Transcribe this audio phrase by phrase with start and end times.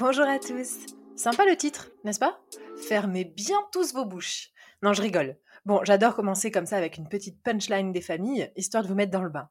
[0.00, 0.86] Bonjour à tous.
[1.14, 2.40] Sympa le titre, n'est-ce pas?
[2.88, 4.50] Fermez bien tous vos bouches.
[4.82, 5.38] Non, je rigole.
[5.66, 9.12] Bon, j'adore commencer comme ça avec une petite punchline des familles, histoire de vous mettre
[9.12, 9.48] dans le bain.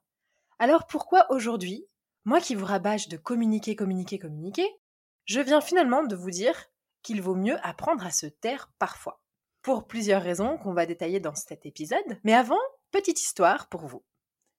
[0.60, 1.88] Alors pourquoi aujourd'hui,
[2.26, 4.68] moi qui vous rabâche de communiquer, communiquer, communiquer,
[5.24, 6.66] je viens finalement de vous dire
[7.04, 9.22] qu'il vaut mieux apprendre à se taire parfois?
[9.62, 12.20] Pour plusieurs raisons qu'on va détailler dans cet épisode.
[12.26, 12.60] Mais avant,
[12.92, 14.04] petite histoire pour vous.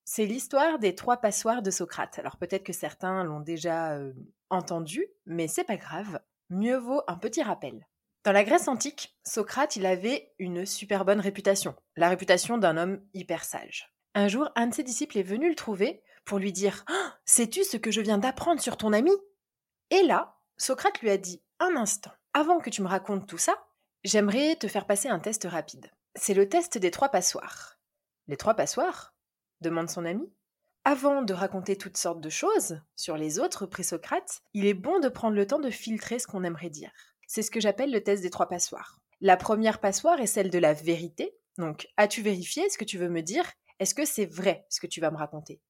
[0.04, 2.18] C'est l'histoire des trois passoires de Socrate.
[2.18, 4.12] Alors peut-être que certains l'ont déjà euh,
[4.50, 6.20] entendu, mais c'est pas grave.
[6.50, 7.86] Mieux vaut un petit rappel.
[8.22, 13.02] Dans la Grèce antique, Socrate, il avait une super bonne réputation, la réputation d'un homme
[13.14, 13.94] hyper sage.
[14.14, 17.64] Un jour, un de ses disciples est venu le trouver pour lui dire «Ah, Sais-tu
[17.64, 19.12] ce que je viens d'apprendre sur ton ami?
[19.90, 23.66] Et là, Socrate lui a dit Un instant, avant que tu me racontes tout ça,
[24.04, 25.90] j'aimerais te faire passer un test rapide.
[26.14, 27.78] C'est le test des trois passoires.
[28.28, 29.13] Les trois passoires
[29.60, 30.32] demande son ami.
[30.84, 35.00] Avant de raconter toutes sortes de choses sur les autres, prit Socrate, il est bon
[35.00, 36.92] de prendre le temps de filtrer ce qu'on aimerait dire.
[37.26, 39.00] C'est ce que j'appelle le test des trois passoires.
[39.20, 41.34] La première passoire est celle de la vérité.
[41.56, 43.50] Donc, as-tu vérifié ce que tu veux me dire?
[43.78, 45.60] Est-ce que c'est vrai ce que tu vas me raconter?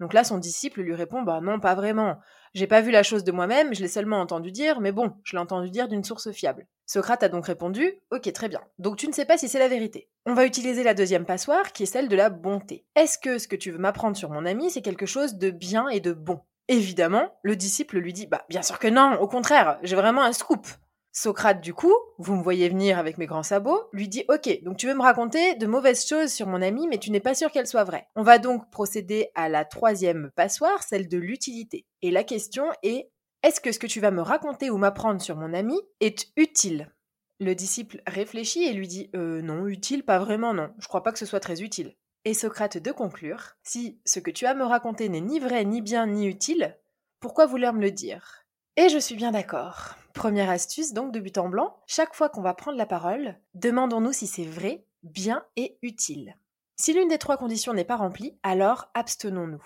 [0.00, 2.16] Donc là, son disciple lui répond Bah non, pas vraiment.
[2.54, 5.36] J'ai pas vu la chose de moi-même, je l'ai seulement entendu dire, mais bon, je
[5.36, 6.66] l'ai entendu dire d'une source fiable.
[6.86, 8.60] Socrate a donc répondu Ok, très bien.
[8.78, 10.08] Donc tu ne sais pas si c'est la vérité.
[10.24, 12.86] On va utiliser la deuxième passoire, qui est celle de la bonté.
[12.96, 15.88] Est-ce que ce que tu veux m'apprendre sur mon ami, c'est quelque chose de bien
[15.88, 16.40] et de bon?
[16.66, 20.32] Évidemment, le disciple lui dit Bah bien sûr que non, au contraire, j'ai vraiment un
[20.32, 20.66] scoop.
[21.12, 24.76] Socrate, du coup, vous me voyez venir avec mes grands sabots, lui dit Ok, donc
[24.76, 27.50] tu veux me raconter de mauvaises choses sur mon ami, mais tu n'es pas sûr
[27.50, 28.06] qu'elles soient vraies.
[28.14, 31.84] On va donc procéder à la troisième passoire, celle de l'utilité.
[32.02, 33.10] Et la question est
[33.42, 36.92] Est-ce que ce que tu vas me raconter ou m'apprendre sur mon ami est utile?
[37.40, 40.70] Le disciple réfléchit et lui dit euh, Non, utile, pas vraiment, non.
[40.78, 41.96] Je crois pas que ce soit très utile.
[42.24, 45.80] Et Socrate de conclure Si ce que tu as me raconter n'est ni vrai, ni
[45.80, 46.78] bien, ni utile,
[47.18, 48.46] pourquoi vouloir me le dire?
[48.76, 49.96] Et je suis bien d'accord.
[50.14, 54.12] Première astuce donc de but en blanc, chaque fois qu'on va prendre la parole, demandons-nous
[54.12, 56.36] si c'est vrai, bien et utile.
[56.76, 59.62] Si l'une des trois conditions n'est pas remplie, alors abstenons-nous.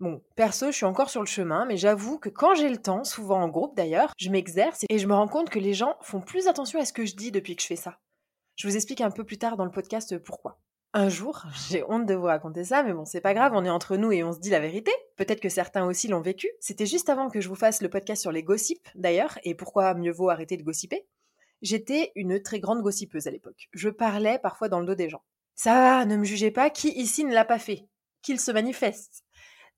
[0.00, 3.04] Bon, perso, je suis encore sur le chemin, mais j'avoue que quand j'ai le temps,
[3.04, 6.20] souvent en groupe d'ailleurs, je m'exerce et je me rends compte que les gens font
[6.20, 7.98] plus attention à ce que je dis depuis que je fais ça.
[8.56, 10.58] Je vous explique un peu plus tard dans le podcast pourquoi.
[10.92, 13.70] Un jour, j'ai honte de vous raconter ça, mais bon, c'est pas grave, on est
[13.70, 14.90] entre nous et on se dit la vérité.
[15.16, 16.48] Peut-être que certains aussi l'ont vécu.
[16.58, 19.94] C'était juste avant que je vous fasse le podcast sur les gossips, d'ailleurs, et pourquoi
[19.94, 21.06] mieux vaut arrêter de gossiper.
[21.62, 23.68] J'étais une très grande gossipeuse à l'époque.
[23.72, 25.22] Je parlais parfois dans le dos des gens.
[25.54, 27.86] Ça ne me jugez pas, qui ici ne l'a pas fait?
[28.22, 29.24] Qu'il se manifeste.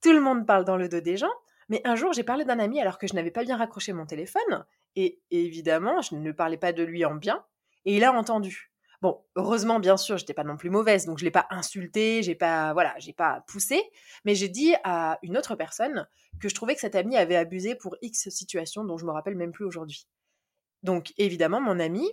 [0.01, 1.33] Tout le monde parle dans le dos des gens,
[1.69, 4.07] mais un jour j'ai parlé d'un ami alors que je n'avais pas bien raccroché mon
[4.07, 4.65] téléphone,
[4.97, 7.45] et évidemment, je ne parlais pas de lui en bien,
[7.85, 8.72] et il a entendu.
[9.03, 12.37] Bon, heureusement, bien sûr, j'étais pas non plus mauvaise, donc je l'ai pas insulté, j'ai
[12.37, 13.83] pas, voilà, j'ai pas poussé,
[14.25, 16.07] mais j'ai dit à une autre personne
[16.41, 19.35] que je trouvais que cette amie avait abusé pour X situation dont je me rappelle
[19.35, 20.07] même plus aujourd'hui.
[20.85, 22.09] Donc, évidemment, mon ami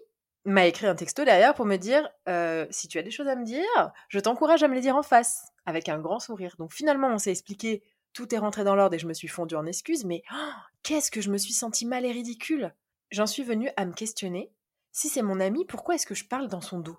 [0.45, 3.35] m'a écrit un texto derrière pour me dire euh, si tu as des choses à
[3.35, 6.56] me dire, je t'encourage à me les dire en face, avec un grand sourire.
[6.57, 7.83] Donc finalement, on s'est expliqué,
[8.13, 10.51] tout est rentré dans l'ordre et je me suis fondue en excuses, mais oh,
[10.81, 12.74] qu'est-ce que je me suis sentie mal et ridicule
[13.12, 14.51] J'en suis venue à me questionner
[14.99, 16.97] si c'est mon ami, pourquoi est-ce que je parle dans son dos?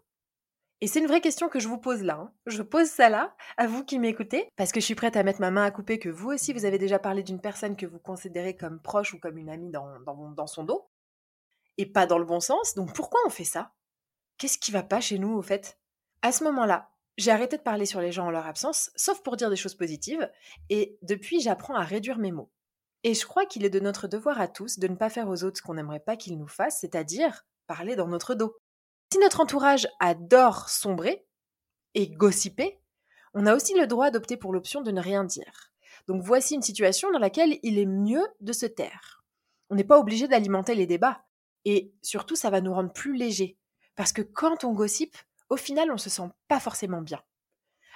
[0.81, 2.14] Et c'est une vraie question que je vous pose là.
[2.14, 2.32] Hein.
[2.47, 5.43] Je pose ça là, à vous qui m'écoutez, parce que je suis prête à mettre
[5.43, 7.99] ma main à couper que vous aussi, vous avez déjà parlé d'une personne que vous
[7.99, 10.88] considérez comme proche ou comme une amie dans, dans, son dos
[11.76, 12.75] et pas dans le bon sens.
[12.75, 13.75] Donc pourquoi on fait ça?
[14.38, 15.79] Qu'est-ce qui va pas chez nous au fait?
[16.23, 19.37] À ce moment-là, j'ai arrêté de parler sur les gens en leur absence, sauf pour
[19.37, 20.31] dire des choses positives,
[20.70, 22.50] et depuis j'apprends à réduire mes mots.
[23.02, 25.44] Et je crois qu'il est de notre devoir à tous de ne pas faire aux
[25.44, 27.44] autres ce qu'on n'aimerait pas qu'ils nous fassent, c'est-à-dire
[27.97, 28.57] dans notre dos.
[29.13, 31.27] Si notre entourage adore sombrer
[31.95, 32.81] et gossiper,
[33.35, 35.73] on a aussi le droit d'opter pour l'option de ne rien dire.
[36.09, 39.25] Donc voici une situation dans laquelle il est mieux de se taire.
[39.69, 41.25] On n'est pas obligé d'alimenter les débats.
[41.65, 43.57] Et surtout, ça va nous rendre plus légers.
[43.95, 45.17] Parce que quand on gossipe,
[45.49, 47.21] au final, on se sent pas forcément bien.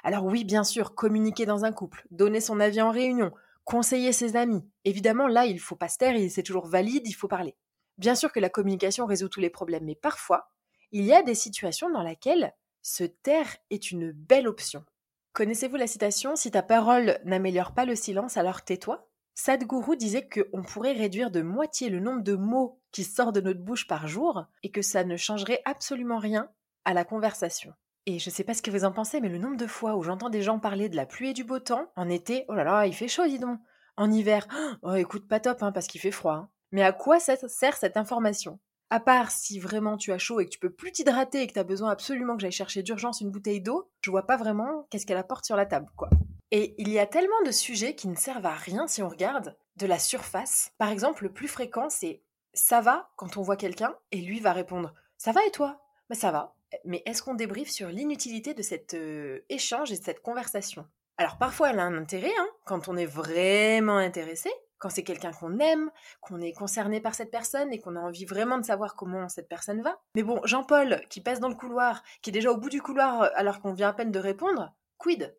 [0.02, 3.32] Alors oui, bien sûr, communiquer dans un couple, donner son avis en réunion,
[3.64, 4.62] conseiller ses amis.
[4.84, 7.56] Évidemment, là, il faut pas se taire, c'est toujours valide, il faut parler.
[7.98, 10.50] Bien sûr que la communication résout tous les problèmes, mais parfois,
[10.92, 12.52] il y a des situations dans lesquelles
[12.82, 14.84] se taire est une belle option.
[15.32, 20.62] Connaissez-vous la citation Si ta parole n'améliore pas le silence, alors tais-toi Sadhguru disait qu'on
[20.62, 24.44] pourrait réduire de moitié le nombre de mots qui sortent de notre bouche par jour
[24.62, 26.48] et que ça ne changerait absolument rien
[26.84, 27.74] à la conversation.
[28.06, 30.02] Et je sais pas ce que vous en pensez, mais le nombre de fois où
[30.02, 32.62] j'entends des gens parler de la pluie et du beau temps, en été, oh là
[32.62, 33.58] là, il fait chaud, dis donc.
[33.96, 34.46] En hiver,
[34.82, 36.34] oh écoute, pas top, hein, parce qu'il fait froid.
[36.34, 36.50] Hein.
[36.74, 38.58] Mais à quoi sert cette information?
[38.90, 41.52] À part si vraiment tu as chaud et que tu peux plus t'hydrater et que
[41.52, 44.88] tu as besoin absolument que j'aille chercher d'urgence une bouteille d'eau, je vois pas vraiment
[44.90, 46.10] qu'est-ce qu'elle apporte sur la table, quoi.
[46.50, 49.56] Et il y a tellement de sujets qui ne servent à rien si on regarde
[49.76, 50.72] de la surface.
[50.76, 52.24] Par exemple, le plus fréquent, c'est
[52.54, 55.80] ça va quand on voit quelqu'un et lui va répondre ça va et toi?
[56.10, 56.56] Bah, ça va.
[56.84, 60.88] Mais est-ce qu'on débriefe sur l'inutilité de cet euh, échange et de cette conversation?
[61.18, 64.50] Alors parfois elle a un intérêt hein, quand on est vraiment intéressé,
[64.84, 65.90] quand c'est quelqu'un qu'on aime,
[66.20, 69.48] qu'on est concerné par cette personne et qu'on a envie vraiment de savoir comment cette
[69.48, 69.98] personne va.
[70.14, 73.22] Mais bon, Jean-Paul qui passe dans le couloir, qui est déjà au bout du couloir
[73.22, 75.34] euh, alors qu'on vient à peine de répondre, quid?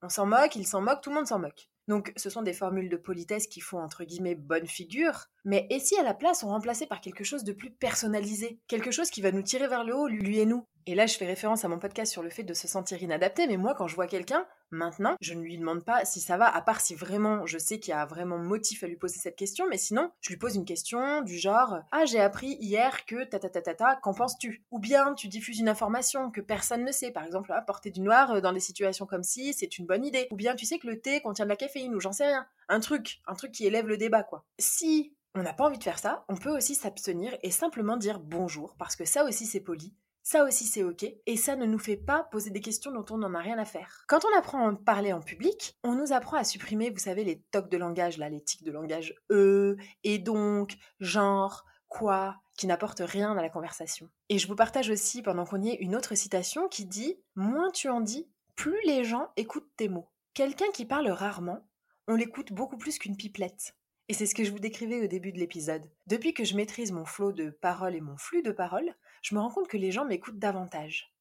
[0.00, 1.68] On s'en moque, il s'en moque, tout le monde s'en moque.
[1.88, 5.78] Donc ce sont des formules de politesse qui font entre guillemets bonne figure, mais et
[5.78, 9.20] si à la place on remplaçait par quelque chose de plus personnalisé, quelque chose qui
[9.20, 10.66] va nous tirer vers le haut, lui et nous?
[10.86, 13.48] Et là, je fais référence à mon podcast sur le fait de se sentir inadapté,
[13.48, 16.46] mais moi, quand je vois quelqu'un, maintenant, je ne lui demande pas si ça va,
[16.46, 19.34] à part si vraiment je sais qu'il y a vraiment motif à lui poser cette
[19.34, 23.24] question, mais sinon, je lui pose une question du genre Ah, j'ai appris hier que
[23.24, 24.64] ta ta ta ta ta, qu'en penses-tu?
[24.70, 28.00] Ou bien tu diffuses une information que personne ne sait, par exemple, ah, porter du
[28.00, 30.28] noir euh, dans des situations comme si, c'est une bonne idée.
[30.30, 32.46] Ou bien tu sais que le thé contient de la caféine, ou j'en sais rien.
[32.68, 34.44] Un truc, un truc qui élève le débat, quoi.
[34.60, 38.20] Si on n'a pas envie de faire ça, on peut aussi s'abstenir et simplement dire
[38.20, 39.94] bonjour, parce que ça aussi c'est poli
[40.26, 43.18] ça aussi c'est ok, et ça ne nous fait pas poser des questions dont on
[43.18, 44.02] n'en a rien à faire.
[44.08, 47.42] Quand on apprend à parler en public, on nous apprend à supprimer, vous savez, les
[47.52, 53.04] tocs de langage, là, les tics de langage e, et donc, genre, quoi, qui n'apportent
[53.06, 54.10] rien à la conversation.
[54.28, 57.70] Et je vous partage aussi, pendant qu'on y est, une autre citation qui dit Moins
[57.70, 60.10] tu en dis, plus les gens écoutent tes mots.
[60.34, 61.68] Quelqu'un qui parle rarement,
[62.08, 63.76] on l'écoute beaucoup plus qu'une pipelette.
[64.08, 65.88] Et c'est ce que je vous décrivais au début de l'épisode.
[66.08, 68.94] Depuis que je maîtrise mon flot de paroles et mon flux de paroles,
[69.26, 71.12] je me rends compte que les gens m'écoutent davantage.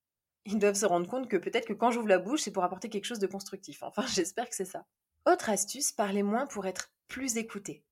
[0.45, 2.87] Ils doivent se rendre compte que peut-être que quand j'ouvre la bouche, c'est pour apporter
[2.87, 3.81] quelque chose de constructif.
[3.81, 4.85] Enfin, j'espère que c'est ça.
[5.25, 7.83] Autre astuce, parler moins pour être plus écouté.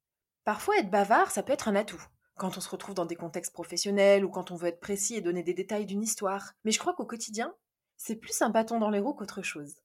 [0.44, 2.06] Parfois, être bavard, ça peut être un atout.
[2.36, 5.22] Quand on se retrouve dans des contextes professionnels ou quand on veut être précis et
[5.22, 6.54] donner des détails d'une histoire.
[6.64, 7.56] Mais je crois qu'au quotidien,
[7.98, 9.82] c'est plus un bâton dans les roues qu'autre chose.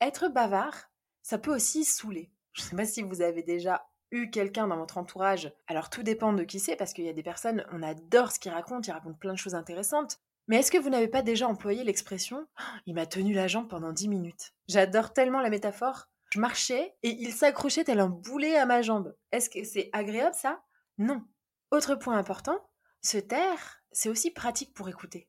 [0.00, 2.30] Être bavard, ça peut aussi saouler.
[2.52, 6.02] Je ne sais pas si vous avez déjà eu quelqu'un dans votre entourage, alors tout
[6.02, 8.86] dépend de qui c'est, parce qu'il y a des personnes, on adore ce qu'ils racontent,
[8.86, 10.20] ils racontent plein de choses intéressantes.
[10.48, 13.68] Mais est-ce que vous n'avez pas déjà employé l'expression ah, Il m'a tenu la jambe
[13.68, 16.08] pendant 10 minutes J'adore tellement la métaphore.
[16.30, 19.14] Je marchais et il s'accrochait tel un boulet à ma jambe.
[19.32, 20.62] Est-ce que c'est agréable ça?
[20.98, 21.22] Non.
[21.70, 22.58] Autre point important,
[23.02, 25.28] se taire, c'est aussi pratique pour écouter.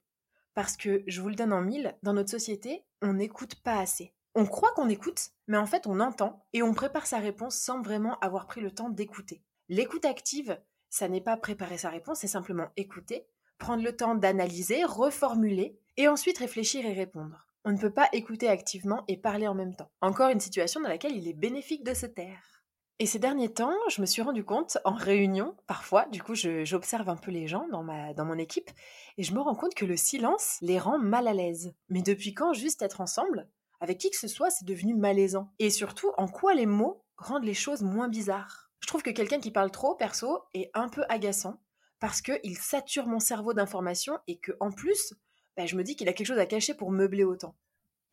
[0.54, 4.14] Parce que, je vous le donne en mille, dans notre société, on n'écoute pas assez.
[4.36, 7.82] On croit qu'on écoute, mais en fait on entend et on prépare sa réponse sans
[7.82, 9.44] vraiment avoir pris le temps d'écouter.
[9.70, 10.60] L'écoute active,
[10.90, 13.28] ça n'est pas préparer sa réponse, c'est simplement écouter,
[13.60, 17.48] prendre le temps d'analyser, reformuler et ensuite réfléchir et répondre.
[17.64, 19.92] On ne peut pas écouter activement et parler en même temps.
[20.02, 22.64] Encore une situation dans laquelle il est bénéfique de se taire.
[23.00, 27.10] Et ces derniers temps, je me suis rendu compte, en réunion, parfois, du coup, j'observe
[27.10, 28.70] un peu les gens dans, ma, dans mon équipe,
[29.18, 31.74] et je me rends compte que le silence les rend mal à l'aise.
[31.90, 33.48] Mais depuis quand juste être ensemble,
[33.84, 37.44] avec qui que ce soit, c'est devenu malaisant Et surtout, en quoi les mots rendent
[37.44, 41.04] les choses moins bizarres Je trouve que quelqu'un qui parle trop, perso, est un peu
[41.10, 41.60] agaçant,
[42.00, 45.14] parce qu'il sature mon cerveau d'informations, et que en plus,
[45.58, 47.56] bah, je me dis qu'il a quelque chose à cacher pour meubler autant.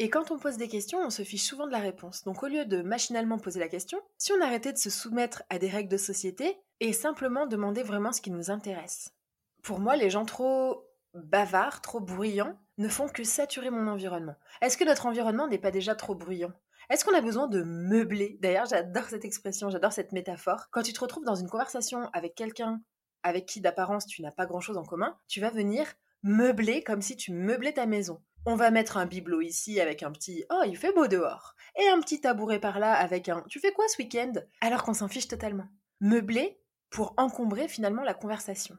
[0.01, 2.25] Et quand on pose des questions, on se fiche souvent de la réponse.
[2.25, 5.61] Donc au lieu de machinalement poser la question, si on arrêtait de se soumettre à
[5.61, 9.13] des règles de société et simplement demander vraiment ce qui nous intéresse.
[9.63, 14.37] Pour moi, les gens trop bavards, trop bruyants, ne font que saturer mon environnement.
[14.63, 16.53] Est-ce que notre environnement n'est pas déjà trop bruyant?
[16.89, 18.39] Est-ce qu'on a besoin de meubler?
[18.41, 20.67] D'ailleurs, j'adore cette expression, j'adore cette métaphore.
[20.71, 22.81] Quand tu te retrouves dans une conversation avec quelqu'un
[23.23, 25.87] avec qui d'apparence tu n'as pas grand-chose en commun, tu vas venir
[26.23, 28.23] meubler comme si tu meublais ta maison.
[28.47, 31.55] On va mettre un bibelot ici avec un petit Oh, il fait beau dehors.
[31.79, 34.33] Et un petit tabouret par là avec un Tu fais quoi ce week-end?
[34.63, 35.69] Alors qu'on s'en fiche totalement.
[36.01, 38.77] Meubler pour encombrer finalement la conversation.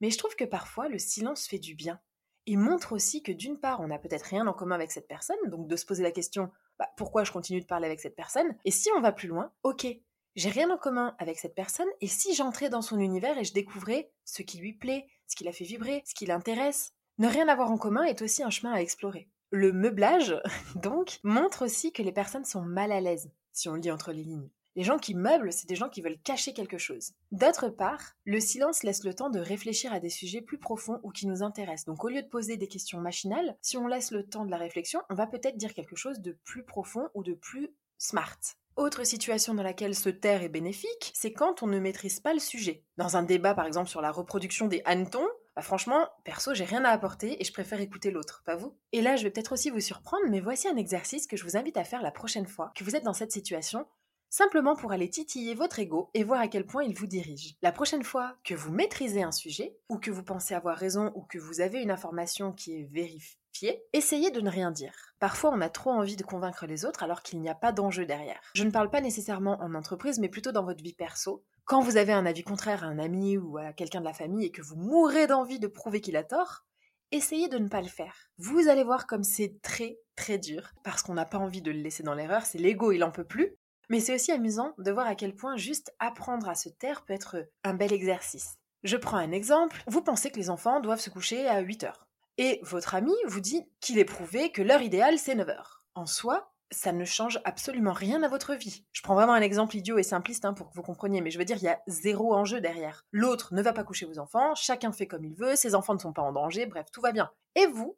[0.00, 2.00] Mais je trouve que parfois le silence fait du bien.
[2.46, 5.36] Il montre aussi que d'une part, on n'a peut-être rien en commun avec cette personne,
[5.46, 8.56] donc de se poser la question bah, pourquoi je continue de parler avec cette personne?
[8.64, 9.86] Et si on va plus loin, ok,
[10.34, 13.52] j'ai rien en commun avec cette personne, et si j'entrais dans son univers et je
[13.52, 17.48] découvrais ce qui lui plaît, ce qui la fait vibrer, ce qui l'intéresse, ne rien
[17.48, 19.28] avoir en commun est aussi un chemin à explorer.
[19.50, 20.34] Le meublage,
[20.74, 24.24] donc, montre aussi que les personnes sont mal à l'aise, si on lit entre les
[24.24, 24.50] lignes.
[24.76, 27.12] Les gens qui meublent, c'est des gens qui veulent cacher quelque chose.
[27.30, 31.10] D'autre part, le silence laisse le temps de réfléchir à des sujets plus profonds ou
[31.10, 31.86] qui nous intéressent.
[31.86, 34.58] Donc au lieu de poser des questions machinales, si on laisse le temps de la
[34.58, 38.38] réflexion, on va peut-être dire quelque chose de plus profond ou de plus smart.
[38.76, 42.40] Autre situation dans laquelle se taire est bénéfique, c'est quand on ne maîtrise pas le
[42.40, 42.82] sujet.
[42.96, 46.84] Dans un débat par exemple sur la reproduction des hannetons, bah franchement, perso, j'ai rien
[46.84, 48.76] à apporter et je préfère écouter l'autre, pas vous?
[48.90, 51.56] Et là, je vais peut-être aussi vous surprendre, mais voici un exercice que je vous
[51.56, 53.86] invite à faire la prochaine fois que vous êtes dans cette situation,
[54.34, 57.54] simplement pour aller titiller votre ego et voir à quel point il vous dirige.
[57.62, 61.22] La prochaine fois que vous maîtrisez un sujet, ou que vous pensez avoir raison, ou
[61.22, 65.14] que vous avez une information qui est vérifiée, essayez de ne rien dire.
[65.20, 68.06] Parfois, on a trop envie de convaincre les autres alors qu'il n'y a pas d'enjeu
[68.06, 68.40] derrière.
[68.56, 71.44] Je ne parle pas nécessairement en entreprise, mais plutôt dans votre vie perso.
[71.64, 74.46] Quand vous avez un avis contraire à un ami ou à quelqu'un de la famille
[74.46, 76.64] et que vous mourrez d'envie de prouver qu'il a tort,
[77.12, 78.16] essayez de ne pas le faire.
[78.38, 81.78] Vous allez voir comme c'est très très dur, parce qu'on n'a pas envie de le
[81.78, 83.56] laisser dans l'erreur, c'est l'ego, il en peut plus.
[83.88, 87.12] Mais c'est aussi amusant de voir à quel point juste apprendre à se taire peut
[87.12, 88.56] être un bel exercice.
[88.82, 92.06] Je prends un exemple, vous pensez que les enfants doivent se coucher à 8 heures.
[92.36, 95.84] Et votre ami vous dit qu'il est prouvé que l'heure idéale c'est 9 heures.
[95.94, 98.84] En soi, ça ne change absolument rien à votre vie.
[98.92, 101.38] Je prends vraiment un exemple idiot et simpliste hein, pour que vous compreniez, mais je
[101.38, 103.06] veux dire, il y a zéro enjeu derrière.
[103.12, 106.00] L'autre ne va pas coucher vos enfants, chacun fait comme il veut, ses enfants ne
[106.00, 107.30] sont pas en danger, bref, tout va bien.
[107.54, 107.96] Et vous,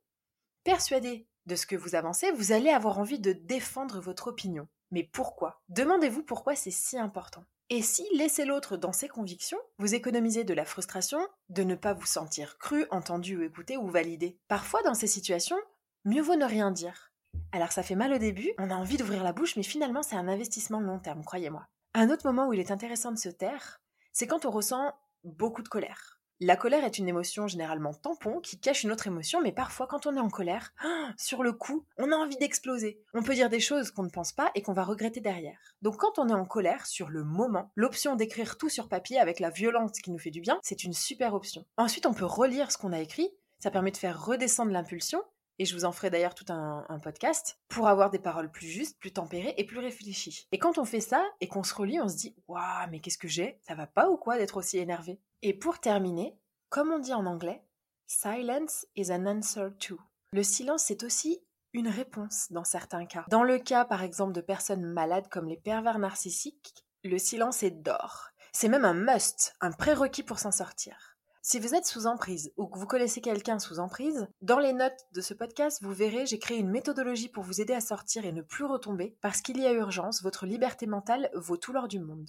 [0.62, 4.68] persuadé de ce que vous avancez, vous allez avoir envie de défendre votre opinion.
[4.90, 5.62] Mais pourquoi?
[5.68, 7.44] Demandez-vous pourquoi c'est si important.
[7.68, 11.94] Et si laissez l'autre dans ses convictions, vous économisez de la frustration de ne pas
[11.94, 14.38] vous sentir cru, entendu ou écouté ou validé.
[14.46, 15.58] Parfois, dans ces situations,
[16.04, 17.12] mieux vaut ne rien dire.
[17.52, 20.16] Alors ça fait mal au début, on a envie d'ouvrir la bouche, mais finalement c'est
[20.16, 21.66] un investissement long terme, croyez-moi.
[21.94, 23.80] Un autre moment où il est intéressant de se taire,
[24.12, 26.15] c'est quand on ressent beaucoup de colère.
[26.40, 30.06] La colère est une émotion généralement tampon qui cache une autre émotion, mais parfois quand
[30.06, 30.74] on est en colère,
[31.16, 33.00] sur le coup, on a envie d'exploser.
[33.14, 35.58] On peut dire des choses qu'on ne pense pas et qu'on va regretter derrière.
[35.80, 39.40] Donc quand on est en colère, sur le moment, l'option d'écrire tout sur papier avec
[39.40, 41.64] la violence qui nous fait du bien, c'est une super option.
[41.78, 45.22] Ensuite, on peut relire ce qu'on a écrit, ça permet de faire redescendre l'impulsion
[45.58, 48.98] et je vous en ferai d'ailleurs tout un, podcast, pour avoir des paroles plus justes,
[48.98, 50.46] plus tempérées et plus réfléchies.
[50.52, 53.18] Et quand on fait ça et qu'on se relit, on se dit Waouh, mais qu'est-ce
[53.18, 53.58] que j'ai?
[53.66, 55.20] Ça va pas ou quoi d'être aussi énervé?
[55.42, 56.36] Et pour terminer,
[56.68, 57.62] comme on dit en anglais,
[58.06, 59.98] silence is an answer too.
[60.32, 63.24] Le silence, c'est aussi une réponse dans certains cas.
[63.28, 67.70] Dans le cas, par exemple, de personnes malades comme les pervers narcissiques, le silence est
[67.70, 68.30] d'or.
[68.52, 71.15] C'est même un must, un prérequis pour s'en sortir.
[71.48, 75.06] Si vous êtes sous emprise ou que vous connaissez quelqu'un sous emprise, dans les notes
[75.12, 78.32] de ce podcast, vous verrez, j'ai créé une méthodologie pour vous aider à sortir et
[78.32, 82.00] ne plus retomber parce qu'il y a urgence, votre liberté mentale vaut tout l'or du
[82.00, 82.28] monde.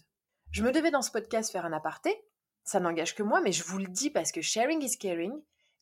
[0.51, 2.15] Je me devais dans ce podcast faire un aparté,
[2.63, 5.33] ça n'engage que moi, mais je vous le dis parce que sharing is caring,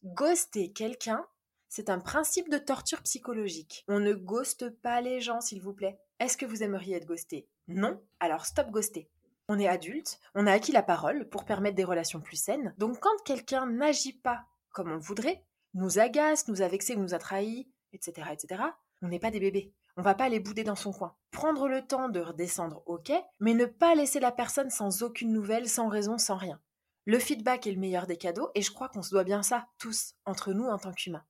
[0.05, 1.27] ghoster quelqu'un,
[1.67, 3.83] c'est un principe de torture psychologique.
[3.89, 5.99] On ne ghoste pas les gens, s'il vous plaît.
[6.21, 7.49] Est-ce que vous aimeriez être ghosté?
[7.67, 8.01] Non?
[8.21, 9.09] Alors stop ghoster.
[9.47, 12.73] On est adulte, on a acquis la parole pour permettre des relations plus saines.
[12.77, 17.19] Donc quand quelqu'un n'agit pas comme on voudrait, nous agace, nous a vexé, nous a
[17.19, 18.61] trahis, etc., etc.,
[19.01, 19.73] on n'est pas des bébés.
[19.97, 21.15] On va pas aller bouder dans son coin.
[21.31, 25.69] Prendre le temps de redescendre, ok, mais ne pas laisser la personne sans aucune nouvelle,
[25.69, 26.59] sans raison, sans rien.
[27.05, 29.67] Le feedback est le meilleur des cadeaux et je crois qu'on se doit bien ça,
[29.77, 31.25] tous, entre nous en tant qu'humains.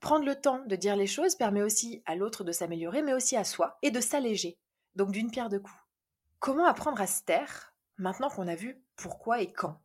[0.00, 3.36] Prendre le temps de dire les choses permet aussi à l'autre de s'améliorer, mais aussi
[3.36, 4.58] à soi, et de s'alléger.
[4.96, 5.76] Donc d'une pierre deux coups.
[6.40, 9.78] Comment apprendre à se taire maintenant qu'on a vu pourquoi et quand?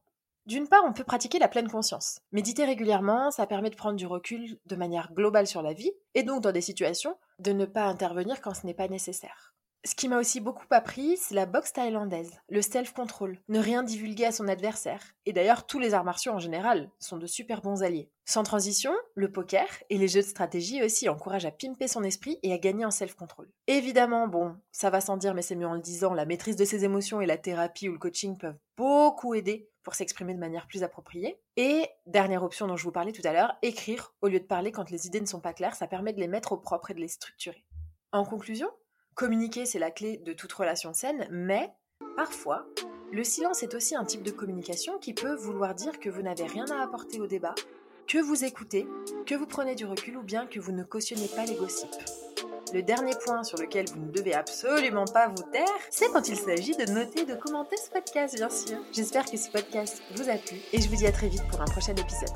[0.46, 2.22] D'une part, on peut pratiquer la pleine conscience.
[2.32, 6.24] Méditer régulièrement, ça permet de prendre du recul de manière globale sur la vie, et
[6.24, 9.55] donc dans des situations, de ne pas intervenir quand ce n'est pas nécessaire.
[9.86, 14.26] Ce qui m'a aussi beaucoup appris, c'est la boxe thaïlandaise, le self-control, ne rien divulguer
[14.26, 15.14] à son adversaire.
[15.28, 18.10] Et d'ailleurs, tous les arts martiaux en général sont de super bons alliés.
[18.26, 22.40] Sans transition, le poker et les jeux de stratégie aussi encouragent à pimper son esprit
[22.42, 23.48] et à gagner en self-control.
[23.68, 26.66] Évidemment, bon, ça va sans dire, mais c'est mieux en le disant, la maîtrise de
[26.66, 30.66] ses émotions et la thérapie ou le coaching peuvent beaucoup aider pour s'exprimer de manière
[30.66, 31.40] plus appropriée.
[31.58, 34.72] Et dernière option dont je vous parlais tout à l'heure, écrire au lieu de parler
[34.72, 36.96] quand les idées ne sont pas claires, ça permet de les mettre au propre et
[36.96, 37.64] de les structurer.
[38.12, 38.72] En conclusion,
[39.16, 41.72] Communiquer, c'est la clé de toute relation saine, mais
[42.18, 42.66] parfois,
[43.14, 46.44] le silence est aussi un type de communication qui peut vouloir dire que vous n'avez
[46.44, 47.56] rien à apporter au débat,
[48.10, 48.86] que vous écoutez,
[49.26, 51.96] que vous prenez du recul ou bien que vous ne cautionnez pas les gossips.
[52.74, 56.36] Le dernier point sur lequel vous ne devez absolument pas vous taire, c'est quand il
[56.36, 58.80] s'agit de noter et de commenter ce podcast, bien sûr.
[58.92, 61.62] J'espère que ce podcast vous a plu et je vous dis à très vite pour
[61.62, 62.36] un prochain épisode.